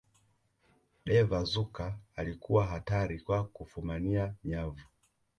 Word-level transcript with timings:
davor 1.05 1.45
suker 1.47 1.95
alikuwa 2.15 2.65
hatari 2.67 3.19
kwa 3.19 3.43
kufumania 3.43 4.33
nyavu 4.43 4.85